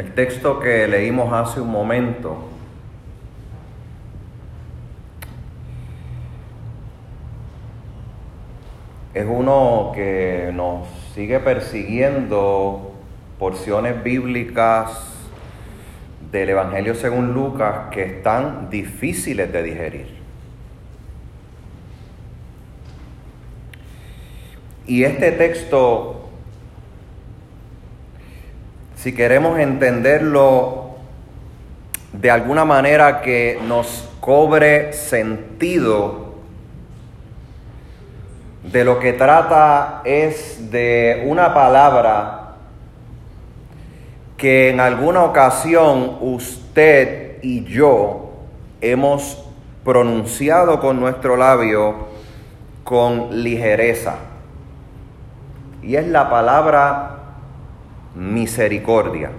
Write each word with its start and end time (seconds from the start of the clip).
El 0.00 0.14
texto 0.14 0.58
que 0.60 0.88
leímos 0.88 1.30
hace 1.30 1.60
un 1.60 1.70
momento 1.70 2.38
es 9.12 9.26
uno 9.28 9.92
que 9.94 10.52
nos 10.54 10.88
sigue 11.14 11.38
persiguiendo 11.38 12.94
porciones 13.38 14.02
bíblicas 14.02 14.90
del 16.32 16.48
Evangelio 16.48 16.94
según 16.94 17.34
Lucas 17.34 17.90
que 17.90 18.02
están 18.04 18.70
difíciles 18.70 19.52
de 19.52 19.62
digerir. 19.62 20.06
Y 24.86 25.04
este 25.04 25.32
texto, 25.32 26.19
si 29.02 29.14
queremos 29.14 29.58
entenderlo 29.58 30.90
de 32.12 32.30
alguna 32.30 32.66
manera 32.66 33.22
que 33.22 33.58
nos 33.66 34.06
cobre 34.20 34.92
sentido, 34.92 36.34
de 38.62 38.84
lo 38.84 38.98
que 38.98 39.14
trata 39.14 40.02
es 40.04 40.70
de 40.70 41.24
una 41.26 41.54
palabra 41.54 42.56
que 44.36 44.68
en 44.68 44.80
alguna 44.80 45.24
ocasión 45.24 46.18
usted 46.20 47.38
y 47.42 47.64
yo 47.64 48.32
hemos 48.82 49.42
pronunciado 49.82 50.78
con 50.78 51.00
nuestro 51.00 51.38
labio 51.38 52.08
con 52.84 53.42
ligereza. 53.42 54.16
Y 55.82 55.96
es 55.96 56.06
la 56.06 56.28
palabra 56.28 57.19
misericordia. 58.14 59.30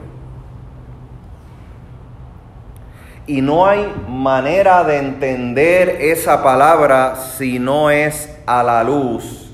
Y 3.28 3.42
no 3.42 3.66
hay 3.66 3.94
manera 4.08 4.84
de 4.84 4.98
entender 4.98 5.98
esa 6.02 6.44
palabra 6.44 7.16
si 7.16 7.60
no 7.60 7.90
es 7.90 8.30
a 8.46 8.64
la 8.64 8.84
luz 8.84 9.52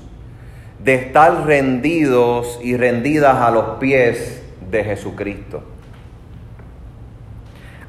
de 0.82 0.94
estar 0.94 1.44
rendidos 1.44 2.58
y 2.62 2.76
rendidas 2.76 3.36
a 3.36 3.50
los 3.50 3.78
pies 3.78 4.42
de 4.70 4.84
Jesucristo. 4.84 5.62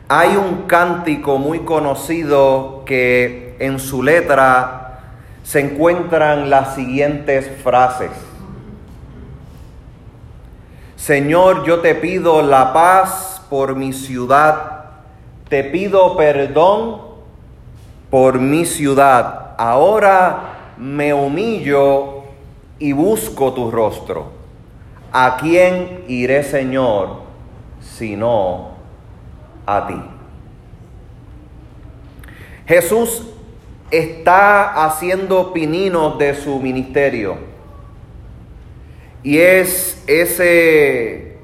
Hay 0.08 0.36
un 0.36 0.64
cántico 0.64 1.38
muy 1.38 1.59
conocido 1.59 2.83
que 2.86 3.55
en 3.59 3.80
su 3.80 4.02
letra 4.02 5.02
se 5.43 5.59
encuentran 5.59 6.49
las 6.49 6.75
siguientes 6.75 7.49
frases. 7.64 8.11
Señor, 11.09 11.65
yo 11.65 11.79
te 11.79 11.95
pido 11.95 12.43
la 12.43 12.71
paz 12.71 13.41
por 13.49 13.75
mi 13.75 13.93
ciudad, 13.93 14.83
te 15.49 15.63
pido 15.63 16.15
perdón 16.15 17.02
por 18.11 18.39
mi 18.39 18.63
ciudad. 18.63 19.55
Ahora 19.57 20.75
me 20.77 21.11
humillo 21.11 22.25
y 22.77 22.91
busco 22.91 23.53
tu 23.53 23.71
rostro. 23.71 24.27
¿A 25.11 25.37
quién 25.41 26.03
iré, 26.07 26.43
Señor, 26.43 27.21
sino 27.81 28.67
a 29.65 29.87
ti? 29.87 29.99
Jesús 32.67 33.23
está 33.89 34.85
haciendo 34.85 35.53
pininos 35.53 36.19
de 36.19 36.35
su 36.35 36.59
ministerio. 36.59 37.58
Y 39.23 39.37
es 39.37 40.02
ese 40.07 41.37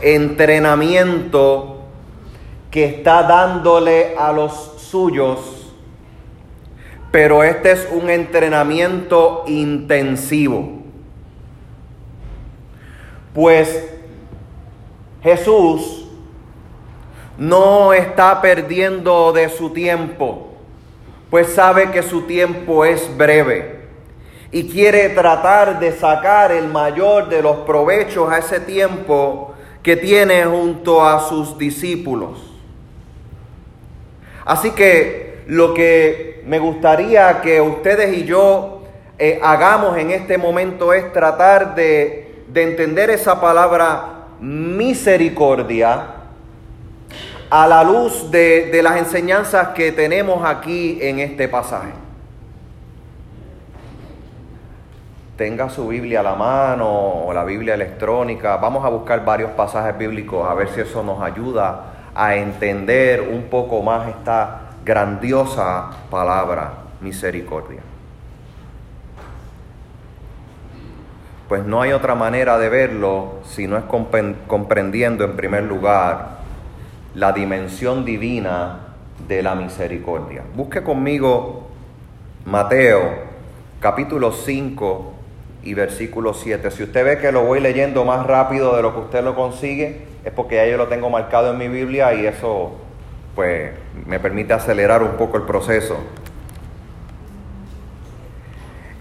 entrenamiento 0.00 1.78
que 2.70 2.84
está 2.84 3.22
dándole 3.22 4.16
a 4.16 4.32
los 4.32 4.74
suyos, 4.78 5.74
pero 7.10 7.42
este 7.42 7.72
es 7.72 7.88
un 7.90 8.10
entrenamiento 8.10 9.44
intensivo. 9.46 10.78
Pues 13.34 13.88
Jesús 15.22 16.06
no 17.36 17.92
está 17.92 18.40
perdiendo 18.40 19.32
de 19.32 19.48
su 19.48 19.70
tiempo, 19.70 20.47
pues 21.30 21.48
sabe 21.48 21.90
que 21.90 22.02
su 22.02 22.22
tiempo 22.22 22.84
es 22.84 23.16
breve 23.16 23.78
y 24.50 24.68
quiere 24.68 25.10
tratar 25.10 25.78
de 25.78 25.92
sacar 25.92 26.52
el 26.52 26.68
mayor 26.68 27.28
de 27.28 27.42
los 27.42 27.58
provechos 27.58 28.30
a 28.30 28.38
ese 28.38 28.60
tiempo 28.60 29.54
que 29.82 29.96
tiene 29.96 30.44
junto 30.44 31.04
a 31.04 31.20
sus 31.20 31.58
discípulos. 31.58 32.48
Así 34.44 34.70
que 34.70 35.42
lo 35.46 35.74
que 35.74 36.42
me 36.46 36.58
gustaría 36.58 37.40
que 37.42 37.60
ustedes 37.60 38.16
y 38.16 38.24
yo 38.24 38.82
eh, 39.18 39.38
hagamos 39.42 39.98
en 39.98 40.10
este 40.10 40.38
momento 40.38 40.92
es 40.92 41.12
tratar 41.12 41.74
de, 41.74 42.44
entender 42.54 43.10
esa 43.10 43.40
palabra 43.40 44.26
misericordia 44.40 46.17
a 47.50 47.66
la 47.66 47.82
luz 47.84 48.30
de, 48.30 48.66
de 48.66 48.82
las 48.82 48.98
enseñanzas 48.98 49.68
que 49.68 49.92
tenemos 49.92 50.44
aquí 50.44 50.98
en 51.00 51.18
este 51.20 51.48
pasaje. 51.48 51.92
tenga 55.38 55.70
su 55.70 55.86
Biblia 55.86 56.20
a 56.20 56.22
la 56.24 56.34
mano 56.34 56.88
o 57.26 57.32
la 57.32 57.44
Biblia 57.44 57.74
electrónica. 57.74 58.56
Vamos 58.56 58.84
a 58.84 58.88
buscar 58.88 59.24
varios 59.24 59.52
pasajes 59.52 59.96
bíblicos 59.96 60.46
a 60.46 60.52
ver 60.52 60.68
si 60.68 60.80
eso 60.80 61.02
nos 61.04 61.22
ayuda 61.22 61.84
a 62.12 62.34
entender 62.34 63.20
un 63.20 63.44
poco 63.44 63.80
más 63.80 64.08
esta 64.08 64.72
grandiosa 64.84 65.90
palabra, 66.10 66.72
misericordia. 67.00 67.80
Pues 71.48 71.64
no 71.64 71.80
hay 71.80 71.92
otra 71.92 72.16
manera 72.16 72.58
de 72.58 72.68
verlo 72.68 73.34
si 73.44 73.68
no 73.68 73.78
es 73.78 73.84
comprendiendo 73.84 75.24
en 75.24 75.36
primer 75.36 75.62
lugar 75.62 76.37
la 77.18 77.32
dimensión 77.32 78.04
divina 78.04 78.78
de 79.26 79.42
la 79.42 79.56
misericordia. 79.56 80.44
Busque 80.54 80.84
conmigo 80.84 81.66
Mateo 82.44 83.00
capítulo 83.80 84.30
5 84.30 85.14
y 85.64 85.74
versículo 85.74 86.32
7. 86.32 86.70
Si 86.70 86.84
usted 86.84 87.04
ve 87.04 87.18
que 87.18 87.32
lo 87.32 87.44
voy 87.44 87.58
leyendo 87.58 88.04
más 88.04 88.24
rápido 88.24 88.76
de 88.76 88.82
lo 88.82 88.94
que 88.94 89.00
usted 89.00 89.24
lo 89.24 89.34
consigue, 89.34 90.02
es 90.24 90.30
porque 90.30 90.56
ya 90.56 90.66
yo 90.68 90.76
lo 90.76 90.86
tengo 90.86 91.10
marcado 91.10 91.50
en 91.50 91.58
mi 91.58 91.66
Biblia 91.66 92.14
y 92.14 92.24
eso 92.24 92.76
pues 93.34 93.72
me 94.06 94.20
permite 94.20 94.52
acelerar 94.52 95.02
un 95.02 95.16
poco 95.16 95.38
el 95.38 95.42
proceso. 95.42 95.96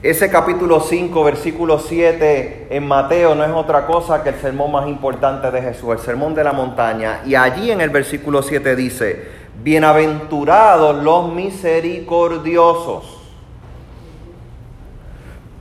Ese 0.03 0.30
capítulo 0.30 0.80
5, 0.80 1.24
versículo 1.24 1.80
7 1.80 2.68
en 2.69 2.88
Mateo 2.88 3.34
no 3.34 3.44
es 3.44 3.50
otra 3.50 3.88
cosa 3.88 4.22
que 4.22 4.30
el 4.30 4.35
sermón 4.35 4.72
más 4.72 4.88
importante 4.88 5.50
de 5.50 5.59
Jesús, 5.59 5.90
el 5.90 5.97
sermón 5.97 6.35
de 6.35 6.44
la 6.44 6.53
montaña. 6.53 7.22
Y 7.25 7.34
allí 7.34 7.72
en 7.72 7.81
el 7.81 7.90
versículo 7.90 8.44
7 8.44 8.75
dice, 8.75 9.28
bienaventurados 9.63 11.03
los 11.03 11.34
misericordiosos, 11.34 13.24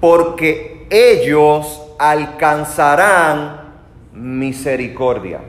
porque 0.01 0.87
ellos 0.91 1.81
alcanzarán 1.99 3.73
misericordia. 4.13 5.41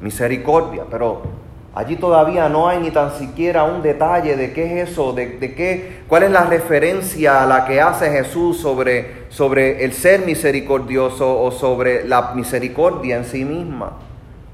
Pero 0.00 1.22
allí 1.74 1.96
todavía 1.96 2.48
no 2.48 2.68
hay 2.68 2.80
ni 2.80 2.90
tan 2.90 3.12
siquiera 3.12 3.64
un 3.64 3.82
detalle 3.82 4.36
de 4.36 4.52
qué 4.52 4.80
es 4.80 4.90
eso, 4.90 5.12
de, 5.12 5.38
qué, 5.38 6.00
cuál 6.08 6.24
es 6.24 6.30
la 6.30 6.44
referencia 6.44 7.42
a 7.42 7.46
la 7.46 7.66
que 7.66 7.80
hace 7.80 8.10
Jesús 8.10 8.58
sobre, 8.58 9.26
sobre 9.28 9.84
el 9.84 9.92
ser 9.92 10.24
misericordioso 10.24 11.40
o 11.40 11.50
sobre 11.50 12.06
la 12.06 12.32
misericordia 12.34 13.16
en 13.16 13.24
sí 13.24 13.44
misma. 13.44 13.92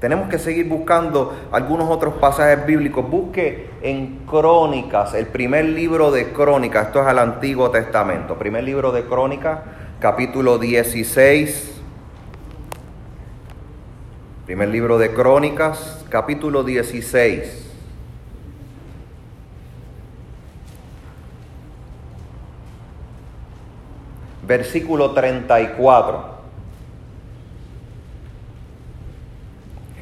Tenemos 0.03 0.27
que 0.27 0.37
seguir 0.37 0.67
buscando 0.67 1.33
algunos 1.49 1.89
otros 1.89 2.15
pasajes 2.15 2.65
bíblicos. 2.65 3.09
Busque 3.09 3.69
en 3.81 4.25
Crónicas, 4.29 5.13
el 5.13 5.27
primer 5.27 5.63
libro 5.63 6.11
de 6.11 6.33
Crónicas, 6.33 6.87
esto 6.87 7.01
es 7.01 7.07
al 7.07 7.19
Antiguo 7.19 7.71
Testamento, 7.71 8.35
primer 8.37 8.65
libro 8.65 8.91
de 8.91 9.05
Crónicas, 9.05 9.59
capítulo 10.01 10.57
16. 10.57 11.72
Primer 14.45 14.67
libro 14.67 14.97
de 14.97 15.13
Crónicas, 15.13 16.03
capítulo 16.09 16.65
16. 16.65 17.63
Versículo 24.45 25.11
34. 25.11 26.25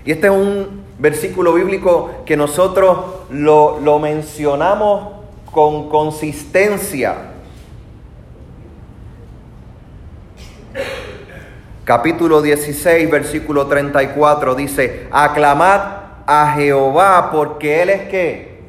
Y 0.05 0.11
este 0.11 0.25
es 0.25 0.33
un 0.33 0.85
versículo 0.97 1.53
bíblico 1.53 2.09
que 2.25 2.35
nosotros 2.35 2.97
lo, 3.29 3.79
lo 3.79 3.99
mencionamos 3.99 5.21
con 5.51 5.87
consistencia. 5.87 7.30
Capítulo 11.83 12.41
16, 12.41 13.09
versículo 13.09 13.65
34 13.65 14.53
dice, 14.53 15.07
aclamad 15.11 15.81
a 16.27 16.53
Jehová 16.53 17.31
porque 17.31 17.81
Él 17.81 17.89
es 17.89 18.01
qué? 18.09 18.61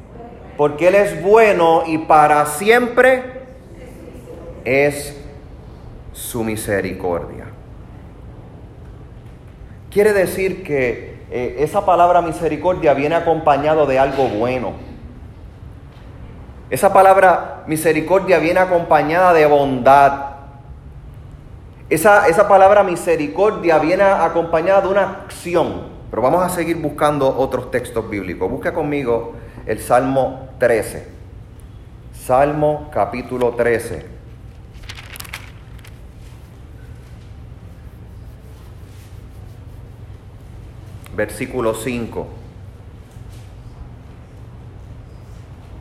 Porque 0.57 0.89
Él 0.89 0.95
es 0.95 1.23
bueno 1.23 1.83
y 1.87 1.99
para 1.99 2.47
siempre 2.47 3.23
es 4.65 5.17
su 6.13 6.43
misericordia. 6.43 7.47
Quiere 9.91 10.15
decir 10.15 10.65
que 10.65 11.19
eh, 11.31 11.57
esa 11.59 11.85
palabra 11.85 12.23
misericordia 12.23 12.95
viene 12.95 13.15
acompañado 13.15 13.85
de 13.85 13.99
algo 13.99 14.29
bueno. 14.29 14.73
Esa 16.71 16.95
palabra 16.95 17.65
misericordia 17.67 18.39
viene 18.39 18.61
acompañada 18.61 19.35
de 19.35 19.45
bondad. 19.45 20.32
Esa, 21.93 22.27
esa 22.27 22.49
palabra 22.49 22.83
misericordia 22.83 23.79
viene 23.79 24.03
acompañada 24.03 24.81
de 24.81 24.89
una 24.89 25.03
acción. 25.03 25.89
Pero 26.09 26.23
vamos 26.23 26.43
a 26.43 26.49
seguir 26.49 26.79
buscando 26.79 27.29
otros 27.37 27.71
textos 27.71 28.09
bíblicos. 28.09 28.51
Busca 28.51 28.73
conmigo 28.73 29.35
el 29.67 29.79
Salmo 29.79 30.49
13. 30.59 31.07
Salmo 32.15 32.89
capítulo 32.91 33.51
13. 33.51 34.07
versículo 41.15 41.75
5. 41.75 42.27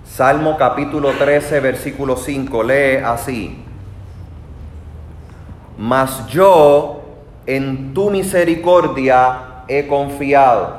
Salmo 0.03 0.57
capítulo 0.57 1.13
13, 1.13 1.61
versículo 1.61 2.17
5, 2.17 2.63
lee 2.63 2.97
así. 2.97 3.70
Mas 5.81 6.27
yo 6.27 7.01
en 7.47 7.95
tu 7.95 8.11
misericordia 8.11 9.63
he 9.67 9.87
confiado. 9.87 10.75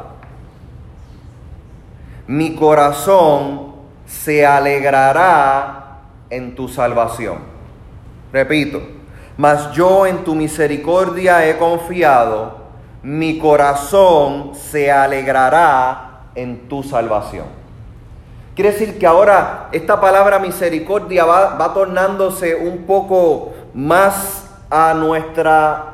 Mi 2.28 2.54
corazón 2.54 3.72
se 4.06 4.46
alegrará 4.46 6.02
en 6.30 6.54
tu 6.54 6.68
salvación. 6.68 7.38
Repito, 8.32 8.80
mas 9.36 9.72
yo 9.72 10.06
en 10.06 10.22
tu 10.22 10.36
misericordia 10.36 11.48
he 11.48 11.58
confiado 11.58 12.62
mi 13.02 13.40
corazón 13.40 14.54
se 14.54 14.92
alegrará 14.92 16.28
en 16.36 16.68
tu 16.68 16.84
salvación. 16.84 17.46
Quiere 18.54 18.70
decir 18.70 19.00
que 19.00 19.06
ahora 19.08 19.68
esta 19.72 20.00
palabra 20.00 20.38
misericordia 20.38 21.24
va, 21.24 21.56
va 21.56 21.74
tornándose 21.74 22.54
un 22.54 22.84
poco 22.84 23.52
más 23.74 24.41
a 24.72 24.94
nuestra, 24.94 25.84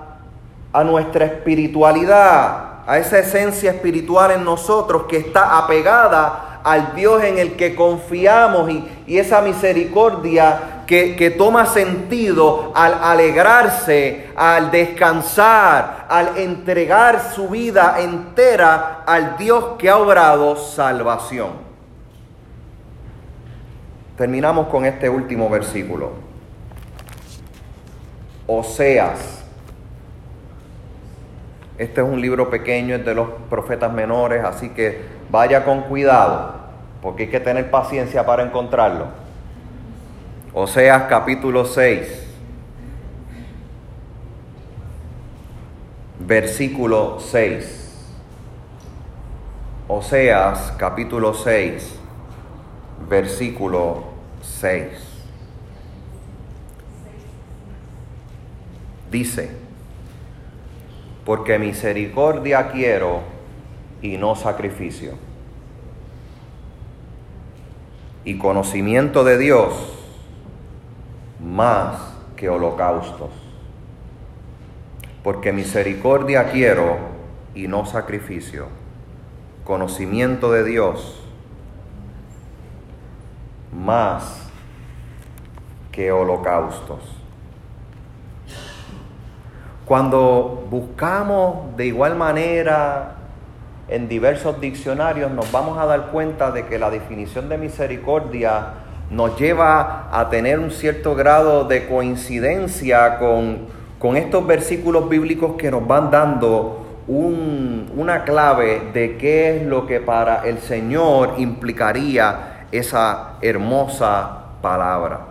a 0.72 0.84
nuestra 0.84 1.24
espiritualidad, 1.24 2.84
a 2.86 2.98
esa 2.98 3.18
esencia 3.18 3.72
espiritual 3.72 4.30
en 4.30 4.44
nosotros 4.44 5.02
que 5.08 5.16
está 5.16 5.58
apegada 5.58 6.60
al 6.62 6.94
Dios 6.94 7.24
en 7.24 7.38
el 7.38 7.56
que 7.56 7.74
confiamos 7.74 8.70
y, 8.70 8.88
y 9.06 9.18
esa 9.18 9.40
misericordia 9.40 10.78
que, 10.88 11.34
toma 11.36 11.66
sentido 11.66 12.72
al 12.74 12.94
alegrarse, 12.94 14.28
al 14.34 14.70
descansar, 14.70 16.06
al 16.08 16.38
entregar 16.38 17.32
su 17.34 17.48
vida 17.48 17.96
entera 17.98 19.02
al 19.06 19.36
Dios 19.36 19.76
que 19.78 19.90
ha 19.90 19.98
obrado 19.98 20.56
salvación. 20.56 21.50
Terminamos 24.16 24.68
con 24.68 24.86
este 24.86 25.10
último 25.10 25.50
versículo. 25.50 26.27
Oseas. 28.50 29.44
Este 31.76 32.00
es 32.00 32.06
un 32.06 32.18
libro 32.18 32.48
pequeño, 32.48 32.94
es 32.94 33.04
de 33.04 33.14
los 33.14 33.28
profetas 33.50 33.92
menores, 33.92 34.42
así 34.42 34.70
que 34.70 35.02
vaya 35.30 35.64
con 35.66 35.82
cuidado, 35.82 36.54
porque 37.02 37.24
hay 37.24 37.28
que 37.28 37.40
tener 37.40 37.70
paciencia 37.70 38.24
para 38.24 38.42
encontrarlo. 38.42 39.08
Oseas 40.54 41.02
capítulo 41.10 41.66
6, 41.66 42.26
versículo 46.20 47.20
6. 47.20 48.06
Oseas 49.88 50.72
capítulo 50.78 51.34
6, 51.34 51.96
versículo 53.10 54.04
6. 54.40 55.07
Dice, 59.10 59.50
porque 61.24 61.58
misericordia 61.58 62.70
quiero 62.70 63.20
y 64.02 64.16
no 64.16 64.34
sacrificio. 64.34 65.12
Y 68.24 68.38
conocimiento 68.38 69.24
de 69.24 69.38
Dios 69.38 69.72
más 71.40 72.14
que 72.36 72.48
holocaustos. 72.48 73.30
Porque 75.22 75.52
misericordia 75.52 76.50
quiero 76.50 76.96
y 77.54 77.68
no 77.68 77.86
sacrificio, 77.86 78.68
conocimiento 79.64 80.52
de 80.52 80.64
Dios 80.64 81.20
más 83.72 84.48
que 85.92 86.12
holocaustos. 86.12 87.17
Cuando 89.88 90.66
buscamos 90.70 91.74
de 91.78 91.86
igual 91.86 92.14
manera 92.14 93.14
en 93.88 94.06
diversos 94.06 94.60
diccionarios, 94.60 95.30
nos 95.30 95.50
vamos 95.50 95.78
a 95.78 95.86
dar 95.86 96.08
cuenta 96.08 96.50
de 96.50 96.66
que 96.66 96.78
la 96.78 96.90
definición 96.90 97.48
de 97.48 97.56
misericordia 97.56 98.66
nos 99.10 99.38
lleva 99.38 100.10
a 100.12 100.28
tener 100.28 100.58
un 100.58 100.70
cierto 100.72 101.14
grado 101.14 101.64
de 101.64 101.88
coincidencia 101.88 103.18
con, 103.18 104.14
estos 104.14 104.46
versículos 104.46 105.08
bíblicos 105.08 105.56
que 105.56 105.70
nos 105.70 105.86
van 105.86 106.10
dando 106.10 106.84
una 107.06 108.24
clave 108.24 108.90
de 108.92 109.16
qué 109.16 109.56
es 109.56 109.62
lo 109.62 109.86
que 109.86 110.00
para 110.00 110.46
el 110.46 110.58
Señor 110.58 111.36
implicaría 111.38 112.66
esa 112.70 113.36
hermosa 113.40 114.48
palabra. 114.60 115.27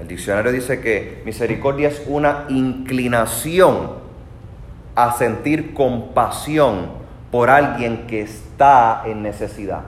El 0.00 0.08
diccionario 0.08 0.50
dice 0.50 0.80
que 0.80 1.22
misericordia 1.26 1.88
es 1.88 2.02
una 2.06 2.46
inclinación 2.48 3.90
a 4.94 5.12
sentir 5.12 5.74
compasión 5.74 6.88
por 7.30 7.50
alguien 7.50 8.06
que 8.06 8.22
está 8.22 9.02
en 9.04 9.22
necesidad. 9.22 9.82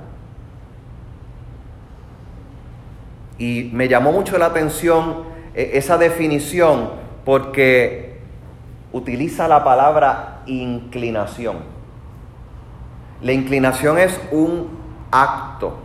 Y 3.39 3.71
me 3.73 3.89
llamó 3.89 4.13
mucho 4.13 4.37
la 4.37 4.47
atención 4.47 5.25
eh, 5.55 5.71
esa 5.75 5.97
definición 5.97 6.91
porque 7.25 8.19
utiliza 8.93 9.49
la 9.49 9.65
palabra 9.65 10.43
inclinación. 10.45 11.57
La 13.23 13.33
inclinación 13.33 13.99
es 13.99 14.21
un 14.31 14.69
acto 15.11 15.79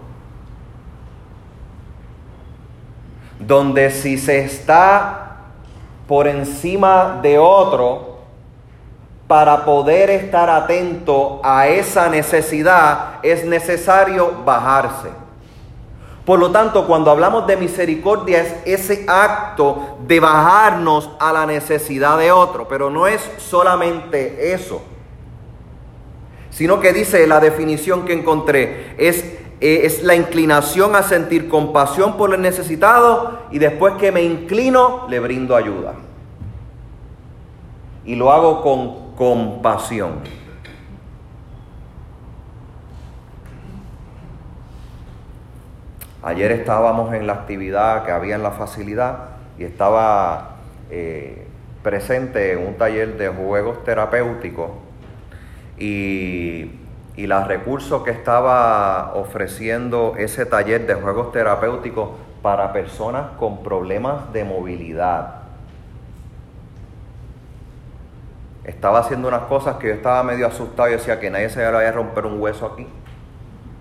donde 3.39 3.91
si 3.91 4.17
se 4.17 4.39
está 4.39 5.37
por 6.07 6.27
encima 6.27 7.19
de 7.21 7.37
otro, 7.37 8.17
para 9.27 9.65
poder 9.65 10.09
estar 10.09 10.49
atento 10.49 11.41
a 11.43 11.67
esa 11.67 12.07
necesidad 12.09 13.19
es 13.21 13.45
necesario 13.45 14.31
bajarse. 14.45 15.09
Por 16.25 16.39
lo 16.39 16.51
tanto, 16.51 16.87
cuando 16.87 17.11
hablamos 17.11 17.47
de 17.47 17.55
misericordia 17.57 18.41
es 18.41 18.55
ese 18.65 19.05
acto 19.07 19.97
de 20.07 20.19
bajarnos 20.19 21.09
a 21.19 21.31
la 21.31 21.45
necesidad 21.45 22.17
de 22.17 22.31
otro, 22.31 22.67
pero 22.67 22.89
no 22.89 23.07
es 23.07 23.21
solamente 23.37 24.53
eso, 24.53 24.81
sino 26.49 26.79
que 26.79 26.91
dice 26.91 27.27
la 27.27 27.39
definición 27.39 28.03
que 28.03 28.13
encontré, 28.13 28.95
es, 28.97 29.23
eh, 29.59 29.81
es 29.83 30.03
la 30.03 30.15
inclinación 30.15 30.95
a 30.95 31.01
sentir 31.03 31.49
compasión 31.49 32.15
por 32.17 32.33
el 32.33 32.41
necesitado 32.41 33.39
y 33.51 33.57
después 33.57 33.95
que 33.95 34.11
me 34.11 34.21
inclino 34.21 35.07
le 35.09 35.19
brindo 35.19 35.55
ayuda. 35.55 35.93
Y 38.05 38.15
lo 38.15 38.31
hago 38.31 38.61
con 38.61 39.15
compasión. 39.15 40.19
Ayer 46.21 46.51
estábamos 46.51 47.13
en 47.13 47.25
la 47.25 47.33
actividad 47.33 48.05
que 48.05 48.11
había 48.11 48.35
en 48.35 48.43
la 48.43 48.51
facilidad 48.51 49.29
y 49.57 49.63
estaba 49.63 50.57
eh, 50.91 51.47
presente 51.83 52.51
en 52.51 52.67
un 52.67 52.75
taller 52.75 53.17
de 53.17 53.29
juegos 53.29 53.83
terapéuticos 53.83 54.71
y, 55.79 56.71
y 57.17 57.27
los 57.27 57.45
recursos 57.47 58.03
que 58.03 58.11
estaba 58.11 59.13
ofreciendo 59.15 60.13
ese 60.17 60.45
taller 60.45 60.87
de 60.87 60.93
juegos 60.93 61.33
terapéuticos 61.33 62.11
para 62.41 62.71
personas 62.71 63.31
con 63.37 63.63
problemas 63.63 64.31
de 64.31 64.45
movilidad. 64.45 65.41
Estaba 68.63 68.99
haciendo 68.99 69.27
unas 69.27 69.43
cosas 69.43 69.77
que 69.77 69.87
yo 69.87 69.93
estaba 69.93 70.23
medio 70.23 70.47
asustado 70.47 70.89
y 70.89 70.93
decía 70.93 71.19
que 71.19 71.29
nadie 71.29 71.49
se 71.49 71.59
le 71.59 71.71
vaya 71.71 71.89
a 71.89 71.91
romper 71.91 72.25
un 72.25 72.39
hueso 72.39 72.65
aquí. 72.67 72.87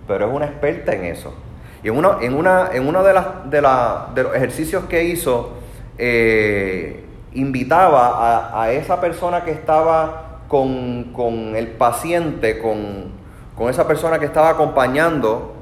Pero 0.08 0.26
es 0.26 0.32
una 0.32 0.46
experta 0.46 0.94
en 0.94 1.04
eso. 1.04 1.34
Y 1.82 1.88
en 1.88 1.96
uno, 1.96 2.20
en 2.20 2.34
una, 2.34 2.70
en 2.72 2.88
uno 2.88 3.04
de, 3.04 3.12
las, 3.12 3.50
de, 3.50 3.60
de 3.60 4.22
los 4.22 4.34
ejercicios 4.34 4.84
que 4.84 5.04
hizo, 5.04 5.52
eh, 5.98 7.04
invitaba 7.34 8.62
a, 8.62 8.72
esa 8.72 9.00
persona 9.00 9.44
que 9.44 9.50
estaba 9.50 10.40
con, 10.48 11.52
el 11.54 11.68
paciente, 11.68 12.58
con, 12.58 13.25
con 13.56 13.70
esa 13.70 13.86
persona 13.86 14.18
que 14.18 14.26
estaba 14.26 14.50
acompañando, 14.50 15.54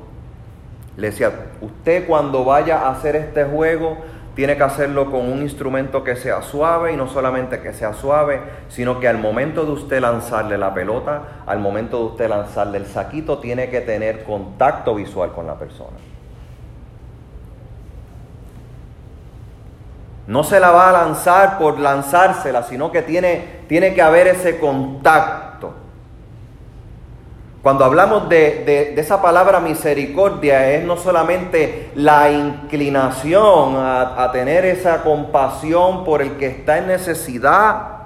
le 0.97 1.11
decía, 1.11 1.33
usted 1.61 2.07
cuando 2.07 2.45
vaya 2.45 2.81
a 2.81 2.91
hacer 2.91 3.17
este 3.17 3.45
juego, 3.45 3.99
tiene 4.35 4.57
que 4.57 4.65
hacerlo 4.65 5.11
con 5.13 5.31
un 5.31 5.43
instrumento 5.43 6.03
que 6.03 6.17
sea 6.17 6.43
suave 6.43 6.93
y 6.93 6.97
no 6.97 7.09
solamente 7.09 7.61
que 7.61 7.73
sea 7.73 7.93
suave, 7.93 8.41
sino 8.69 8.99
que 8.99 9.07
al 9.07 9.19
momento 9.19 9.65
de 9.65 9.73
usted 9.73 10.01
lanzarle 10.01 10.59
la 10.59 10.75
pelota, 10.75 11.23
al 11.47 11.61
momento 11.61 11.99
de 11.99 12.05
usted 12.05 12.29
lanzarle 12.29 12.79
el 12.79 12.87
saquito, 12.87 13.39
tiene 13.39 13.71
que 13.71 13.81
tener 13.81 14.25
contacto 14.25 14.97
visual 14.97 15.31
con 15.33 15.47
la 15.47 15.55
persona. 15.55 15.97
No 20.27 20.43
se 20.43 20.59
la 20.59 20.71
va 20.71 20.89
a 20.89 20.93
lanzar 20.93 21.59
por 21.59 21.79
lanzársela, 21.79 22.63
sino 22.63 22.91
que 22.91 23.03
tiene, 23.03 23.61
tiene 23.69 23.95
que 23.95 24.03
haber 24.03 24.27
ese 24.27 24.59
contacto. 24.59 25.53
Cuando 27.64 27.87
hablamos 27.87 28.28
de, 28.28 28.92
esa 28.94 29.23
palabra 29.23 29.59
misericordia 29.59 30.71
es 30.71 30.85
no 30.85 30.99
solamente 30.99 31.92
la 31.94 32.30
inclinación 32.30 33.76
a, 33.76 34.23
a 34.23 34.33
tener 34.33 34.66
esa 34.66 35.02
compasión 35.02 36.04
por 36.04 36.21
el 36.21 36.33
que 36.33 36.47
está 36.49 36.76
en 36.76 36.88
necesidad, 36.88 38.02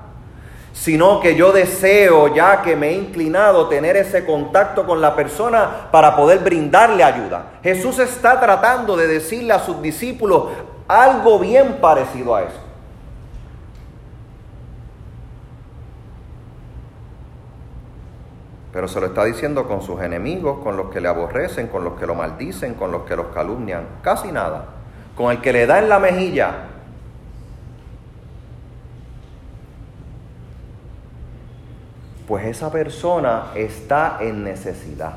sino 0.72 1.18
que 1.18 1.34
yo 1.34 1.50
deseo, 1.50 2.32
ya 2.32 2.62
que 2.62 2.76
me 2.76 2.90
he 2.90 2.92
inclinado, 2.92 3.66
tener 3.66 3.96
ese 3.96 4.24
contacto 4.24 4.86
con 4.86 5.00
la 5.00 5.16
persona 5.16 5.88
para 5.90 6.14
poder 6.14 6.38
brindarle 6.38 7.02
ayuda. 7.02 7.54
Jesús 7.60 7.98
está 7.98 8.38
tratando 8.38 8.96
de 8.96 9.08
decirle 9.08 9.54
a 9.54 9.58
sus 9.58 9.82
discípulos 9.82 10.44
algo 10.86 11.40
bien 11.40 11.78
parecido 11.80 12.36
a 12.36 12.42
eso. 12.42 12.67
Pero 18.78 18.86
se 18.86 19.00
lo 19.00 19.06
está 19.06 19.24
diciendo 19.24 19.66
con 19.66 19.82
sus 19.82 20.00
enemigos, 20.02 20.62
con 20.62 20.76
los 20.76 20.88
que 20.90 21.00
le 21.00 21.08
aborrecen, 21.08 21.66
con 21.66 21.82
los 21.82 21.98
que 21.98 22.06
lo 22.06 22.14
maldicen, 22.14 22.74
con 22.74 22.92
los 22.92 23.02
que 23.02 23.16
los 23.16 23.26
calumnian. 23.34 23.82
Casi 24.02 24.30
nada. 24.30 24.66
Con 25.16 25.32
el 25.32 25.40
que 25.40 25.52
le 25.52 25.66
da 25.66 25.80
en 25.80 25.88
la 25.88 25.98
mejilla. 25.98 26.52
Pues 32.28 32.44
esa 32.44 32.70
persona 32.70 33.46
está 33.56 34.18
en 34.20 34.44
necesidad. 34.44 35.14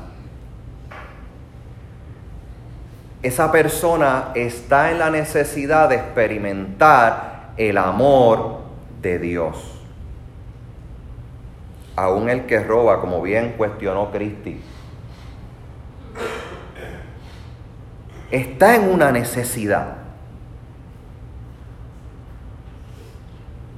Esa 3.22 3.52
persona 3.52 4.32
está 4.34 4.90
en 4.90 4.98
la 4.98 5.08
necesidad 5.08 5.88
de 5.88 5.94
experimentar 5.94 7.52
el 7.56 7.78
amor 7.78 8.58
de 9.00 9.20
Dios 9.20 9.71
aún 11.96 12.28
el 12.28 12.46
que 12.46 12.60
roba, 12.60 13.00
como 13.00 13.20
bien 13.22 13.54
cuestionó 13.56 14.10
Cristi, 14.10 14.60
está 18.30 18.76
en 18.76 18.90
una 18.90 19.12
necesidad. 19.12 19.96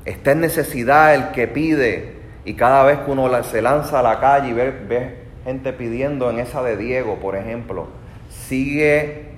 Está 0.04 0.32
en 0.32 0.40
necesidad 0.40 1.14
el 1.14 1.30
que 1.32 1.48
pide 1.48 2.14
y 2.44 2.54
cada 2.54 2.84
vez 2.84 2.98
que 2.98 3.10
uno 3.10 3.42
se 3.42 3.62
lanza 3.62 4.00
a 4.00 4.02
la 4.02 4.20
calle 4.20 4.50
y 4.50 4.52
ve, 4.52 4.70
ve 4.70 5.24
gente 5.44 5.72
pidiendo 5.72 6.30
en 6.30 6.38
esa 6.38 6.62
de 6.62 6.76
Diego, 6.76 7.16
por 7.16 7.36
ejemplo, 7.36 7.88
sigue 8.28 9.32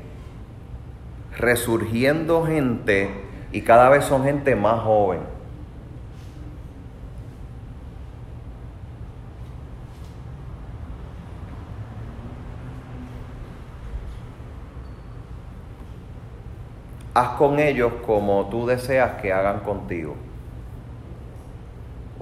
resurgiendo 1.37 2.45
gente 2.45 3.11
y 3.53 3.63
cada 3.63 3.89
vez 3.91 4.05
son 4.05 4.25
gente 4.25 4.57
más 4.57 4.83
joven 4.83 5.36
haz 17.17 17.39
con 17.39 17.59
ellos 17.59 17.93
como 18.05 18.47
tú 18.51 18.67
deseas 18.67 19.23
que 19.23 19.33
hagan 19.33 19.61
contigo. 19.61 20.15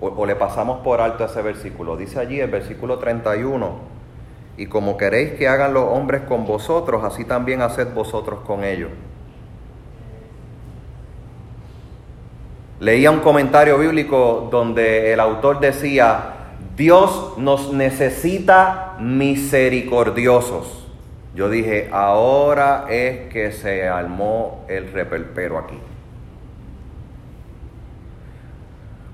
O, 0.00 0.24
le 0.24 0.36
pasamos 0.36 0.80
por 0.84 1.00
alto 1.00 1.24
ese 1.24 1.42
versículo. 1.42 1.96
Dice 1.96 2.20
allí 2.20 2.38
el 2.38 2.50
versículo 2.50 2.98
31, 2.98 3.72
y 4.56 4.66
como 4.66 4.96
queréis 4.96 5.32
que 5.32 5.48
hagan 5.48 5.74
los 5.74 5.84
hombres 5.84 6.22
con 6.22 6.46
vosotros, 6.46 7.02
así 7.02 7.24
también 7.24 7.60
haced 7.60 7.92
vosotros 7.92 8.40
con 8.46 8.62
ellos. 8.62 8.90
Leía 12.78 13.10
un 13.10 13.20
comentario 13.20 13.78
bíblico 13.78 14.48
donde 14.48 15.12
el 15.12 15.18
autor 15.18 15.58
decía, 15.58 16.34
Dios 16.76 17.34
nos 17.38 17.72
necesita 17.72 18.94
misericordiosos. 19.00 20.83
Yo 21.34 21.48
dije, 21.48 21.88
ahora 21.92 22.86
es 22.88 23.32
que 23.32 23.50
se 23.50 23.88
armó 23.88 24.64
el 24.68 24.92
reperpero 24.92 25.58
aquí. 25.58 25.78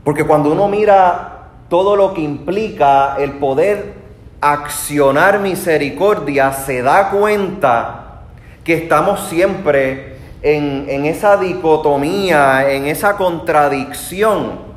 Porque 0.05 0.25
cuando 0.25 0.53
uno 0.53 0.69
mira 0.69 1.49
todo 1.69 1.97
lo 1.97 2.13
que 2.13 2.21
implica 2.21 3.17
el 3.19 3.33
poder 3.33 3.95
accionar 4.41 5.41
misericordia, 5.41 6.53
se 6.53 6.83
da 6.83 7.11
cuenta 7.11 8.23
que 8.65 8.75
estamos 8.75 9.21
siempre 9.29 10.17
en, 10.43 10.87
en 10.89 11.07
esa 11.07 11.39
dicotomía, 11.39 12.71
en 12.71 12.87
esa 12.87 13.17
contradicción 13.17 14.70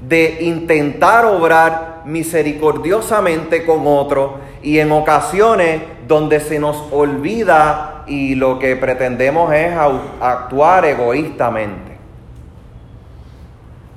de 0.00 0.38
intentar 0.42 1.24
obrar 1.24 2.02
misericordiosamente 2.04 3.66
con 3.66 3.86
otro 3.86 4.38
y 4.62 4.78
en 4.78 4.92
ocasiones 4.92 5.82
donde 6.06 6.40
se 6.40 6.58
nos 6.58 6.76
olvida 6.92 8.04
y 8.06 8.34
lo 8.34 8.58
que 8.58 8.76
pretendemos 8.76 9.52
es 9.52 9.74
actuar 10.20 10.84
egoístamente. 10.86 11.98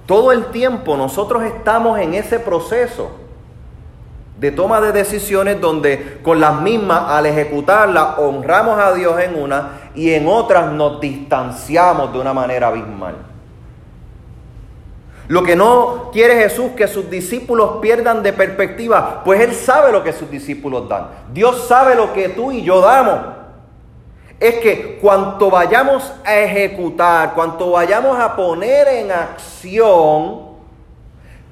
Todo 0.06 0.32
el 0.32 0.48
tiempo 0.48 0.98
nosotros 0.98 1.44
estamos 1.44 2.00
en 2.00 2.14
ese 2.16 2.40
proceso 2.40 3.12
de 4.38 4.52
toma 4.52 4.82
de 4.82 4.92
decisiones 4.92 5.62
donde 5.62 6.20
con 6.24 6.40
las 6.40 6.62
mismas 6.62 7.04
al 7.10 7.28
ejecutarlas 7.28 8.18
honramos 8.18 8.80
a 8.80 8.94
Dios 8.94 9.20
en 9.22 9.42
una 9.42 9.92
y 9.94 10.12
en 10.12 10.28
otras 10.28 10.74
nos 10.74 11.00
distanciamos 11.00 12.12
de 12.12 12.20
una 12.20 12.34
manera 12.34 12.68
abismal. 12.68 13.31
Lo 15.28 15.44
que 15.44 15.56
no 15.56 16.10
quiere 16.12 16.36
Jesús 16.36 16.72
que 16.76 16.88
sus 16.88 17.10
discípulos 17.10 17.78
pierdan 17.82 18.22
de 18.24 18.34
perspectiva, 18.34 19.22
pues 19.24 19.40
Él 19.42 19.54
sabe 19.54 19.92
lo 19.92 20.04
que 20.04 20.14
sus 20.14 20.30
discípulos 20.30 20.90
dan. 20.90 21.08
Dios 21.34 21.68
sabe 21.68 21.96
lo 21.96 22.14
que 22.14 22.30
tú 22.30 22.52
y 22.52 22.64
yo 22.64 22.82
damos. 22.82 23.20
Es 24.40 24.56
que 24.56 24.98
cuanto 25.00 25.50
vayamos 25.50 26.12
a 26.26 26.36
ejecutar, 26.36 27.34
cuanto 27.34 27.72
vayamos 27.72 28.20
a 28.20 28.36
poner 28.36 28.88
en 28.88 29.12
acción, 29.12 30.52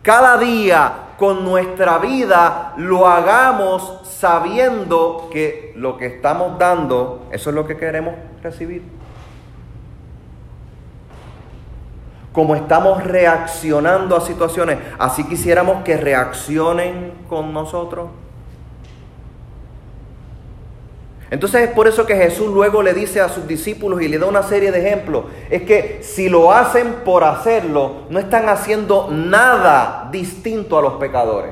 cada 0.02 0.38
día 0.38 0.94
con 1.18 1.46
nuestra 1.46 2.00
vida 2.00 2.74
lo 2.78 3.08
hagamos 3.08 4.02
sabiendo 4.04 5.30
que 5.32 5.74
lo 5.76 5.98
que 5.98 6.08
estamos 6.08 6.58
dando, 6.58 7.28
eso 7.32 7.50
es 7.52 7.56
lo 7.56 7.68
que 7.68 7.78
queremos 7.78 8.16
recibir. 8.42 8.99
Como 12.40 12.56
estamos 12.56 13.04
reaccionando 13.04 14.16
a 14.16 14.22
situaciones, 14.22 14.78
así 14.98 15.26
quisiéramos 15.26 15.84
que 15.84 15.98
reaccionen 15.98 17.12
con 17.28 17.52
nosotros. 17.54 18.08
Entonces 21.30 21.68
es 21.68 21.72
por 21.72 21.90
eso 21.90 22.06
que 22.06 22.16
Jesús 22.16 22.48
luego 22.48 22.82
le 22.82 22.94
dice 22.94 23.20
a 23.20 23.28
sus 23.28 23.46
discípulos 23.46 24.02
y 24.02 24.08
le 24.08 24.18
da 24.18 24.28
una 24.28 24.42
serie 24.42 24.72
de 24.72 24.80
ejemplos. 24.80 25.26
Es 25.50 25.64
que 25.64 26.00
si 26.02 26.30
lo 26.30 26.54
hacen 26.54 27.02
por 27.04 27.26
hacerlo, 27.26 28.04
no 28.10 28.20
están 28.20 28.48
haciendo 28.48 29.10
nada 29.12 30.08
distinto 30.10 30.78
a 30.78 30.82
los 30.82 30.94
pecadores. 30.94 31.52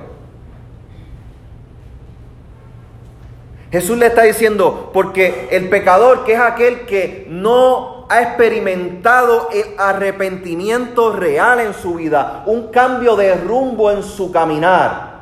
Jesús 3.73 3.97
le 3.97 4.05
está 4.05 4.21
diciendo, 4.21 4.91
porque 4.93 5.49
el 5.51 5.67
pecador, 5.67 6.23
que 6.23 6.31
es 6.31 6.39
aquel 6.39 6.85
que 6.85 7.27
no 7.29 7.96
ha 8.09 8.21
experimentado 8.21 9.49
el 9.51 9.77
arrepentimiento 9.77 11.11
real 11.11 11.59
en 11.59 11.73
su 11.73 11.95
vida, 11.95 12.43
un 12.45 12.69
cambio 12.69 13.15
de 13.15 13.35
rumbo 13.35 13.91
en 13.91 14.03
su 14.03 14.31
caminar. 14.31 15.17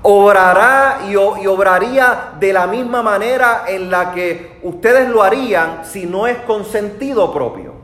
Obrará 0.00 1.00
y, 1.08 1.12
y, 1.12 1.46
obraría 1.46 2.30
de 2.38 2.52
la 2.52 2.66
misma 2.66 3.02
manera 3.02 3.64
en 3.66 3.90
la 3.90 4.12
que 4.12 4.58
ustedes 4.62 5.08
lo 5.08 5.22
harían 5.22 5.84
si 5.84 6.06
no 6.06 6.26
es 6.26 6.38
con 6.38 6.64
sentido 6.64 7.32
propio 7.32 7.74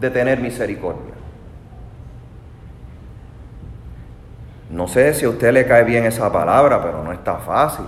de 0.00 0.10
tener 0.10 0.40
misericordia. 0.40 1.12
No 4.70 4.88
sé 4.88 5.12
si 5.12 5.26
a 5.26 5.28
usted 5.28 5.52
le 5.52 5.66
cae 5.66 5.84
bien 5.84 6.06
esa 6.06 6.32
palabra, 6.32 6.82
pero 6.82 7.04
no 7.04 7.12
está 7.12 7.36
fácil. 7.36 7.84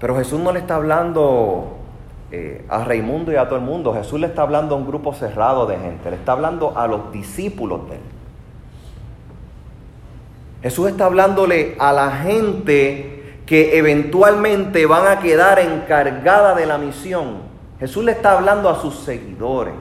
Pero 0.00 0.16
Jesús 0.16 0.40
no 0.40 0.52
le 0.52 0.58
está 0.58 0.74
hablando 0.74 1.77
eh, 2.30 2.64
a 2.68 2.84
Raimundo 2.84 3.32
y 3.32 3.36
a 3.36 3.48
todo 3.48 3.58
el 3.58 3.64
mundo. 3.64 3.94
Jesús 3.94 4.20
le 4.20 4.26
está 4.26 4.42
hablando 4.42 4.74
a 4.74 4.78
un 4.78 4.86
grupo 4.86 5.14
cerrado 5.14 5.66
de 5.66 5.78
gente. 5.78 6.10
Le 6.10 6.16
está 6.16 6.32
hablando 6.32 6.76
a 6.76 6.86
los 6.86 7.10
discípulos 7.12 7.88
de 7.88 7.96
él. 7.96 8.02
Jesús 10.62 10.88
está 10.88 11.06
hablándole 11.06 11.76
a 11.78 11.92
la 11.92 12.10
gente 12.10 13.40
que 13.46 13.78
eventualmente 13.78 14.84
van 14.86 15.06
a 15.06 15.20
quedar 15.20 15.58
encargada 15.58 16.54
de 16.54 16.66
la 16.66 16.76
misión. 16.76 17.38
Jesús 17.80 18.04
le 18.04 18.12
está 18.12 18.32
hablando 18.32 18.68
a 18.68 18.80
sus 18.80 18.96
seguidores. 18.96 19.74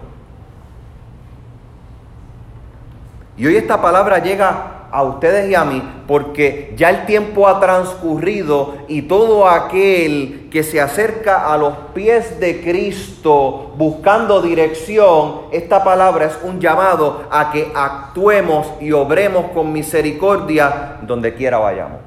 Y 3.35 3.45
hoy 3.45 3.57
esta 3.57 3.81
palabra 3.81 4.19
llega 4.19 4.76
a 4.97 5.03
ustedes 5.03 5.47
y 5.47 5.53
a 5.53 5.63
mí 5.63 5.79
porque 6.07 6.73
ya 6.75 6.89
el 6.89 7.05
tiempo 7.05 7.47
ha 7.47 7.59
transcurrido 7.59 8.77
y 8.87 9.03
todo 9.03 9.47
aquel 9.47 10.47
que 10.49 10.63
se 10.63 10.81
acerca 10.81 11.53
a 11.53 11.57
los 11.59 11.75
pies 11.93 12.39
de 12.39 12.61
Cristo 12.61 13.75
buscando 13.77 14.41
dirección, 14.41 15.41
esta 15.51 15.83
palabra 15.83 16.25
es 16.25 16.39
un 16.43 16.59
llamado 16.59 17.27
a 17.29 17.51
que 17.51 17.71
actuemos 17.75 18.65
y 18.81 18.91
obremos 18.91 19.51
con 19.51 19.71
misericordia 19.71 20.97
donde 21.03 21.35
quiera 21.35 21.59
vayamos. 21.59 21.99